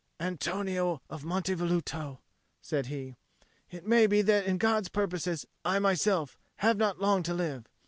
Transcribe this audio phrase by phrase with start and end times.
[0.19, 2.21] "Antonio of Monte Velluto,"
[2.59, 3.17] said he,
[3.69, 7.67] "it may be that in God's purposes I myself have not long to live.